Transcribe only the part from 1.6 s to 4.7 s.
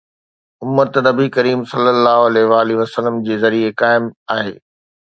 ﷺ جي ذريعي قائم آهي.